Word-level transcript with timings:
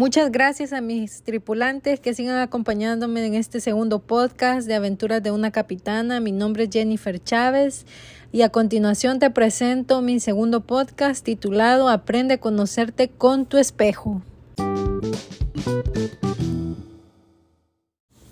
Muchas 0.00 0.32
gracias 0.32 0.72
a 0.72 0.80
mis 0.80 1.24
tripulantes 1.24 2.00
que 2.00 2.14
sigan 2.14 2.38
acompañándome 2.38 3.26
en 3.26 3.34
este 3.34 3.60
segundo 3.60 3.98
podcast 3.98 4.66
de 4.66 4.74
Aventuras 4.74 5.22
de 5.22 5.30
una 5.30 5.50
Capitana. 5.50 6.20
Mi 6.20 6.32
nombre 6.32 6.64
es 6.64 6.70
Jennifer 6.72 7.22
Chávez 7.22 7.84
y 8.32 8.40
a 8.40 8.48
continuación 8.48 9.18
te 9.18 9.28
presento 9.28 10.00
mi 10.00 10.18
segundo 10.18 10.62
podcast 10.62 11.22
titulado 11.22 11.90
Aprende 11.90 12.32
a 12.32 12.40
conocerte 12.40 13.10
con 13.10 13.44
tu 13.44 13.58
espejo. 13.58 14.22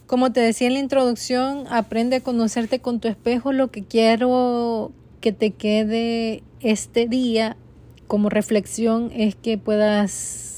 Como 0.06 0.32
te 0.32 0.40
decía 0.40 0.68
en 0.68 0.72
la 0.72 0.80
introducción, 0.80 1.66
aprende 1.68 2.16
a 2.16 2.20
conocerte 2.20 2.78
con 2.78 2.98
tu 2.98 3.08
espejo. 3.08 3.52
Lo 3.52 3.70
que 3.70 3.84
quiero 3.84 4.90
que 5.20 5.32
te 5.32 5.50
quede 5.50 6.42
este 6.60 7.06
día 7.08 7.58
como 8.06 8.30
reflexión 8.30 9.10
es 9.12 9.34
que 9.34 9.58
puedas 9.58 10.57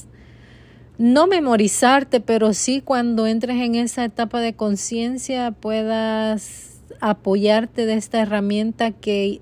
no 1.01 1.25
memorizarte, 1.25 2.19
pero 2.19 2.53
sí 2.53 2.79
cuando 2.79 3.25
entres 3.25 3.57
en 3.57 3.73
esa 3.73 4.05
etapa 4.05 4.39
de 4.39 4.53
conciencia 4.53 5.49
puedas 5.49 6.79
apoyarte 6.99 7.87
de 7.87 7.95
esta 7.95 8.21
herramienta 8.21 8.91
que 8.91 9.41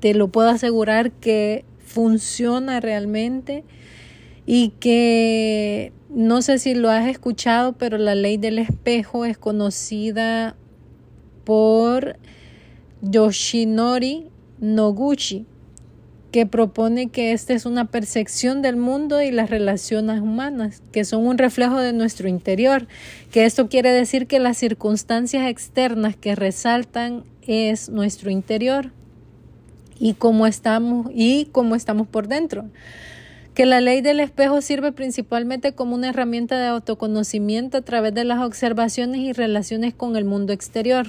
te 0.00 0.14
lo 0.14 0.28
puedo 0.28 0.48
asegurar 0.48 1.12
que 1.12 1.66
funciona 1.84 2.80
realmente 2.80 3.62
y 4.46 4.70
que 4.80 5.92
no 6.08 6.40
sé 6.40 6.58
si 6.58 6.74
lo 6.74 6.88
has 6.88 7.06
escuchado, 7.06 7.74
pero 7.74 7.98
la 7.98 8.14
ley 8.14 8.38
del 8.38 8.58
espejo 8.58 9.26
es 9.26 9.36
conocida 9.36 10.56
por 11.44 12.16
Yoshinori 13.02 14.30
Noguchi 14.60 15.44
que 16.30 16.46
propone 16.46 17.08
que 17.08 17.32
esta 17.32 17.54
es 17.54 17.66
una 17.66 17.86
percepción 17.86 18.62
del 18.62 18.76
mundo 18.76 19.22
y 19.22 19.30
las 19.30 19.50
relaciones 19.50 20.20
humanas, 20.20 20.82
que 20.92 21.04
son 21.04 21.26
un 21.26 21.38
reflejo 21.38 21.78
de 21.78 21.92
nuestro 21.92 22.28
interior, 22.28 22.86
que 23.30 23.44
esto 23.44 23.68
quiere 23.68 23.90
decir 23.90 24.26
que 24.26 24.38
las 24.38 24.58
circunstancias 24.58 25.48
externas 25.48 26.16
que 26.16 26.34
resaltan 26.34 27.24
es 27.46 27.88
nuestro 27.88 28.30
interior 28.30 28.92
y 29.98 30.14
cómo 30.14 30.46
estamos 30.46 31.10
y 31.14 31.46
cómo 31.52 31.74
estamos 31.74 32.06
por 32.06 32.28
dentro. 32.28 32.66
Que 33.54 33.64
la 33.64 33.80
ley 33.80 34.02
del 34.02 34.20
espejo 34.20 34.60
sirve 34.60 34.92
principalmente 34.92 35.72
como 35.72 35.94
una 35.94 36.10
herramienta 36.10 36.58
de 36.58 36.66
autoconocimiento 36.66 37.78
a 37.78 37.82
través 37.82 38.12
de 38.12 38.24
las 38.24 38.40
observaciones 38.40 39.20
y 39.20 39.32
relaciones 39.32 39.94
con 39.94 40.16
el 40.16 40.26
mundo 40.26 40.52
exterior. 40.52 41.06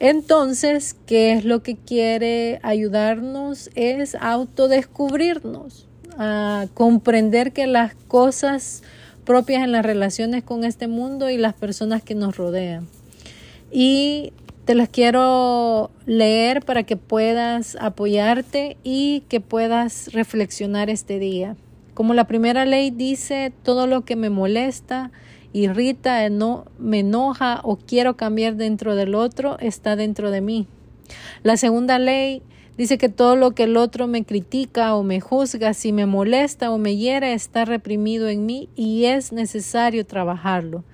Entonces, 0.00 0.96
¿qué 1.06 1.34
es 1.34 1.44
lo 1.44 1.62
que 1.62 1.76
quiere 1.76 2.58
ayudarnos? 2.62 3.70
Es 3.74 4.14
autodescubrirnos, 4.14 5.86
a 6.16 6.66
comprender 6.72 7.52
que 7.52 7.66
las 7.66 7.94
cosas 8.08 8.82
propias 9.26 9.62
en 9.62 9.72
las 9.72 9.84
relaciones 9.84 10.42
con 10.42 10.64
este 10.64 10.88
mundo 10.88 11.28
y 11.28 11.36
las 11.36 11.52
personas 11.52 12.02
que 12.02 12.14
nos 12.14 12.38
rodean. 12.38 12.88
Y 13.70 14.32
te 14.64 14.74
las 14.74 14.88
quiero 14.88 15.90
leer 16.06 16.64
para 16.64 16.84
que 16.84 16.96
puedas 16.96 17.76
apoyarte 17.78 18.78
y 18.82 19.24
que 19.28 19.40
puedas 19.40 20.14
reflexionar 20.14 20.88
este 20.88 21.18
día. 21.18 21.56
Como 21.92 22.14
la 22.14 22.26
primera 22.26 22.64
ley 22.64 22.90
dice, 22.90 23.52
todo 23.62 23.86
lo 23.86 24.06
que 24.06 24.16
me 24.16 24.30
molesta, 24.30 25.10
irrita, 25.52 26.28
me 26.78 27.00
enoja 27.00 27.60
o 27.64 27.76
quiero 27.76 28.16
cambiar 28.16 28.56
dentro 28.56 28.94
del 28.94 29.14
otro 29.14 29.58
está 29.58 29.96
dentro 29.96 30.30
de 30.30 30.40
mí. 30.40 30.66
La 31.42 31.56
segunda 31.56 31.98
ley 31.98 32.42
dice 32.76 32.98
que 32.98 33.08
todo 33.08 33.36
lo 33.36 33.52
que 33.52 33.64
el 33.64 33.76
otro 33.76 34.06
me 34.06 34.24
critica 34.24 34.94
o 34.94 35.02
me 35.02 35.20
juzga, 35.20 35.74
si 35.74 35.92
me 35.92 36.06
molesta 36.06 36.70
o 36.70 36.78
me 36.78 36.96
hiere, 36.96 37.32
está 37.32 37.64
reprimido 37.64 38.28
en 38.28 38.46
mí 38.46 38.68
y 38.76 39.04
es 39.04 39.32
necesario 39.32 40.06
trabajarlo. 40.06 40.84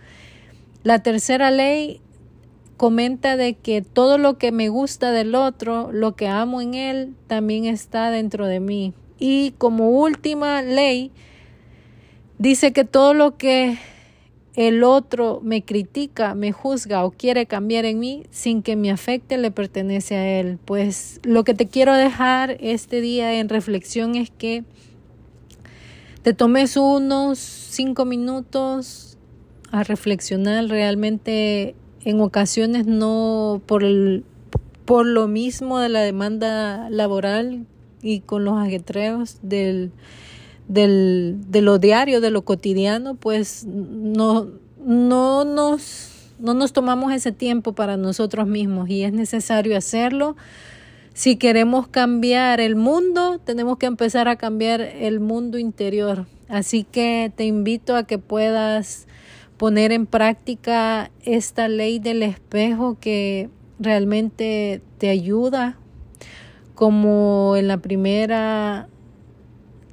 La 0.82 1.03
tercera 1.03 1.50
ley 1.50 2.00
comenta 2.76 3.36
de 3.36 3.54
que 3.54 3.82
todo 3.82 4.19
lo 4.19 4.38
que 4.38 4.53
me 4.53 4.69
gusta 4.69 5.10
del 5.10 5.34
otro, 5.34 5.91
lo 5.92 6.14
que 6.14 6.28
amo 6.28 6.60
en 6.60 6.75
él, 6.75 7.14
también 7.26 7.64
está 7.64 8.10
dentro 8.10 8.47
de 8.47 8.60
mí. 8.60 8.94
Y 9.19 9.53
como 9.59 9.91
última 9.91 10.62
ley, 10.62 11.10
dice 12.38 12.72
que 12.72 12.84
todo 12.84 13.14
lo 13.14 13.36
que 13.36 13.78
el 14.56 14.84
otro 14.84 15.40
me 15.44 15.62
critica, 15.62 16.34
me 16.34 16.50
juzga 16.50 17.04
o 17.04 17.10
quiere 17.10 17.44
cambiar 17.44 17.84
en 17.84 17.98
mí 17.98 18.24
sin 18.30 18.62
que 18.62 18.74
me 18.74 18.90
afecte, 18.90 19.36
le 19.36 19.50
pertenece 19.50 20.16
a 20.16 20.40
él. 20.40 20.58
Pues 20.64 21.20
lo 21.24 21.44
que 21.44 21.52
te 21.52 21.66
quiero 21.66 21.94
dejar 21.94 22.56
este 22.60 23.02
día 23.02 23.38
en 23.38 23.50
reflexión 23.50 24.14
es 24.14 24.30
que 24.30 24.64
te 26.22 26.32
tomes 26.32 26.78
unos 26.78 27.38
cinco 27.38 28.06
minutos 28.06 29.18
a 29.70 29.84
reflexionar 29.84 30.66
realmente 30.68 31.74
en 32.04 32.20
ocasiones 32.20 32.86
no 32.86 33.60
por 33.66 33.84
el 33.84 34.24
por 34.86 35.04
lo 35.04 35.28
mismo 35.28 35.80
de 35.80 35.88
la 35.88 36.00
demanda 36.00 36.88
laboral 36.88 37.66
y 38.02 38.20
con 38.20 38.44
los 38.44 38.56
ajetreos 38.56 39.38
del 39.42 39.90
del, 40.69 41.38
de 41.49 41.62
lo 41.62 41.78
diario, 41.78 42.21
de 42.21 42.31
lo 42.31 42.44
cotidiano, 42.44 43.15
pues 43.15 43.65
no, 43.66 44.49
no, 44.84 45.44
nos, 45.44 46.32
no 46.38 46.54
nos 46.54 46.72
tomamos 46.72 47.12
ese 47.12 47.32
tiempo 47.32 47.75
para 47.75 47.97
nosotros 47.97 48.47
mismos 48.47 48.88
y 48.88 49.03
es 49.03 49.12
necesario 49.12 49.77
hacerlo. 49.77 50.37
Si 51.15 51.37
queremos 51.37 51.88
cambiar 51.88 52.60
el 52.60 52.77
mundo, 52.77 53.41
tenemos 53.43 53.78
que 53.78 53.87
empezar 53.87 54.28
a 54.28 54.37
cambiar 54.37 54.81
el 54.81 55.21
mundo 55.21 55.59
interior. 55.59 56.27
Así 56.49 56.84
que 56.84 57.33
te 57.34 57.44
invito 57.44 57.97
a 57.97 58.04
que 58.04 58.19
puedas 58.19 59.06
poner 59.56 59.93
en 59.93 60.06
práctica 60.06 61.10
esta 61.25 61.69
ley 61.69 61.98
del 61.98 62.22
espejo 62.22 62.98
que 63.00 63.48
realmente 63.78 64.83
te 64.98 65.09
ayuda 65.09 65.78
como 66.75 67.54
en 67.56 67.69
la 67.69 67.78
primera 67.78 68.88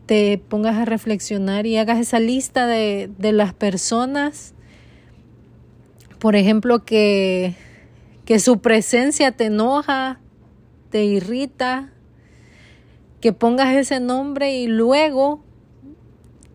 te 0.05 0.37
pongas 0.37 0.75
a 0.75 0.85
reflexionar 0.85 1.65
y 1.65 1.77
hagas 1.77 1.99
esa 1.99 2.19
lista 2.19 2.67
de, 2.67 3.09
de 3.17 3.31
las 3.31 3.53
personas, 3.53 4.53
por 6.19 6.35
ejemplo, 6.35 6.85
que, 6.85 7.55
que 8.25 8.39
su 8.39 8.59
presencia 8.59 9.31
te 9.31 9.45
enoja, 9.45 10.19
te 10.89 11.05
irrita, 11.05 11.91
que 13.21 13.33
pongas 13.33 13.75
ese 13.75 13.99
nombre 13.99 14.57
y 14.57 14.67
luego, 14.67 15.43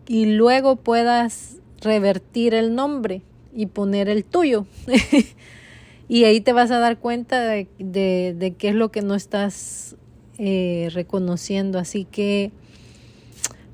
y 0.07 0.25
luego 0.27 0.75
puedas 0.75 1.57
revertir 1.81 2.53
el 2.53 2.75
nombre 2.75 3.21
y 3.53 3.65
poner 3.67 4.09
el 4.09 4.23
tuyo. 4.23 4.65
y 6.07 6.23
ahí 6.25 6.41
te 6.41 6.53
vas 6.53 6.71
a 6.71 6.79
dar 6.79 6.99
cuenta 6.99 7.41
de, 7.41 7.67
de, 7.79 8.55
qué 8.57 8.69
es 8.69 8.75
lo 8.75 8.91
que 8.91 9.01
no 9.01 9.15
estás 9.15 9.95
eh, 10.37 10.89
reconociendo. 10.93 11.79
Así 11.79 12.05
que 12.05 12.51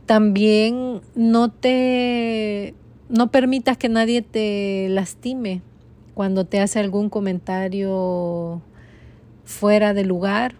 también 0.06 1.02
no 1.16 1.50
te 1.50 2.74
no 3.10 3.32
permitas 3.32 3.78
que 3.78 3.90
nadie 3.90 4.22
te 4.22 4.88
lastime 4.90 5.62
cuando 6.14 6.46
te 6.46 6.60
hace 6.60 6.80
algún 6.80 7.10
comentario 7.10 8.62
fuera 9.44 9.94
de 9.94 10.06
lugar. 10.06 10.56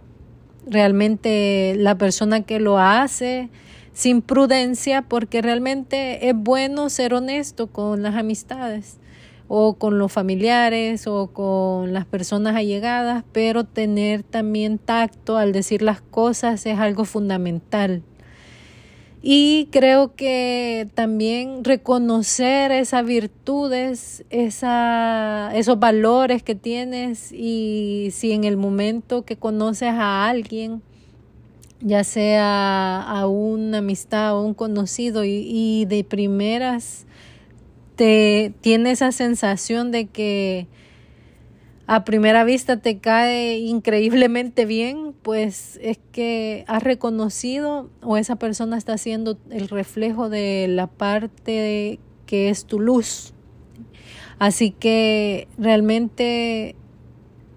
Realmente 0.68 1.76
la 1.78 1.98
persona 1.98 2.42
que 2.42 2.60
lo 2.60 2.80
hace 2.80 3.50
sin 3.94 4.22
prudencia, 4.22 5.04
porque 5.04 5.42
realmente 5.42 6.28
es 6.28 6.36
bueno 6.36 6.90
ser 6.90 7.14
honesto 7.14 7.68
con 7.68 8.04
las 8.04 8.16
amistades 8.16 8.98
o 9.48 9.76
con 9.76 10.00
los 10.00 10.12
familiares 10.12 11.08
o 11.08 11.28
con 11.28 11.94
las 11.94 12.06
personas 12.06 12.56
allegadas, 12.56 13.24
pero 13.32 13.64
tener 13.64 14.24
también 14.24 14.80
tacto 14.80 15.38
al 15.38 15.52
decir 15.54 15.82
las 15.82 16.02
cosas 16.02 16.66
es 16.66 16.78
algo 16.78 17.06
fundamental. 17.06 18.04
Y 19.28 19.70
creo 19.72 20.14
que 20.16 20.88
también 20.94 21.64
reconocer 21.64 22.72
esas 22.72 23.04
virtudes, 23.04 24.24
esa, 24.30 25.50
esos 25.56 25.80
valores 25.80 26.44
que 26.44 26.54
tienes 26.54 27.32
y 27.32 28.10
si 28.12 28.34
en 28.34 28.44
el 28.44 28.56
momento 28.56 29.26
que 29.26 29.36
conoces 29.36 29.90
a 29.90 30.28
alguien, 30.30 30.84
ya 31.82 32.04
sea 32.04 33.02
a 33.02 33.26
una 33.26 33.80
amistad 33.80 34.38
o 34.38 34.44
un 34.44 34.54
conocido 34.54 35.24
y, 35.24 35.42
y 35.44 35.86
de 35.86 36.04
primeras 36.04 37.08
te 37.96 38.54
tiene 38.62 38.92
esa 38.92 39.12
sensación 39.12 39.90
de 39.90 40.06
que 40.06 40.68
a 41.88 42.04
primera 42.04 42.44
vista 42.44 42.78
te 42.78 42.98
cae 42.98 43.60
increíblemente 43.60 44.66
bien, 44.66 45.14
pues 45.22 45.80
es 45.82 46.00
que 46.12 46.66
has 46.68 46.82
reconocido 46.82 47.90
o 48.02 48.18
esa 48.18 48.38
persona 48.38 48.78
está 48.78 48.94
haciendo 48.94 49.38
el 49.52 49.70
reflejo 49.70 50.30
de 50.30 50.68
la 50.68 50.88
parte 50.88 52.00
que 52.26 52.50
es 52.50 52.66
tu 52.66 52.80
luz. 52.80 53.34
Así 54.40 54.72
que 54.72 55.48
realmente 55.58 56.76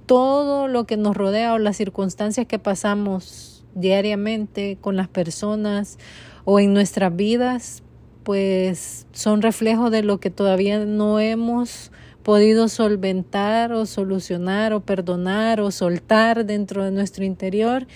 todo 0.07 0.69
lo 0.69 0.85
que 0.85 0.97
nos 0.97 1.17
rodea 1.17 1.55
o 1.55 1.59
las 1.59 1.77
circunstancias 1.77 2.47
que 2.47 2.59
pasamos 2.59 3.65
diariamente 3.75 4.77
con 4.81 4.97
las 4.97 5.09
personas 5.09 5.99
o 6.45 6.61
en 6.61 6.75
nuestras 6.75 7.15
vidas 7.15 7.83
pues 8.25 9.07
son 9.13 9.41
reflejo 9.41 9.89
de 9.89 10.03
lo 10.03 10.21
que 10.21 10.29
todavía 10.29 10.85
no 10.85 11.19
hemos 11.19 11.91
podido 12.29 12.69
solventar 12.69 13.73
o 13.73 13.87
solucionar 13.87 14.75
o 14.75 14.81
perdonar 14.81 15.63
o 15.63 15.71
soltar 15.71 16.45
dentro 16.45 16.85
de 16.85 16.91
nuestro 16.91 17.25
interior. 17.25 17.87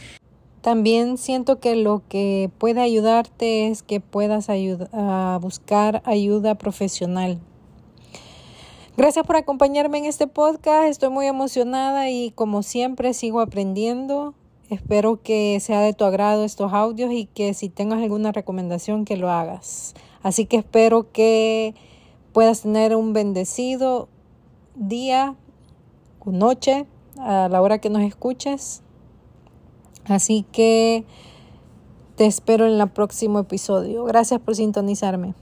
También 0.62 1.18
siento 1.18 1.60
que 1.60 1.76
lo 1.76 2.00
que 2.08 2.50
puede 2.56 2.80
ayudarte 2.80 3.68
es 3.68 3.82
que 3.82 4.00
puedas 4.00 4.48
buscar 5.42 6.00
ayuda 6.06 6.54
profesional. 6.54 7.40
Gracias 8.96 9.26
por 9.26 9.36
acompañarme 9.36 9.98
en 9.98 10.06
este 10.06 10.26
podcast. 10.26 10.88
Estoy 10.88 11.10
muy 11.10 11.26
emocionada 11.26 12.08
y 12.08 12.30
como 12.30 12.62
siempre 12.62 13.12
sigo 13.12 13.38
aprendiendo. 13.38 14.32
Espero 14.70 15.20
que 15.22 15.60
sea 15.60 15.82
de 15.82 15.92
tu 15.92 16.06
agrado 16.06 16.44
estos 16.44 16.72
audios 16.72 17.12
y 17.12 17.26
que 17.26 17.52
si 17.52 17.68
tengas 17.68 18.02
alguna 18.02 18.32
recomendación 18.32 19.04
que 19.04 19.18
lo 19.18 19.30
hagas. 19.30 19.92
Así 20.22 20.46
que 20.46 20.56
espero 20.56 21.12
que 21.12 21.74
puedas 22.32 22.62
tener 22.62 22.96
un 22.96 23.12
bendecido 23.12 24.08
día 24.74 25.36
o 26.20 26.30
noche 26.30 26.86
a 27.18 27.48
la 27.48 27.60
hora 27.60 27.78
que 27.78 27.90
nos 27.90 28.02
escuches. 28.02 28.82
Así 30.04 30.44
que 30.52 31.04
te 32.16 32.26
espero 32.26 32.66
en 32.66 32.80
el 32.80 32.88
próximo 32.90 33.38
episodio. 33.38 34.04
Gracias 34.04 34.40
por 34.40 34.56
sintonizarme. 34.56 35.34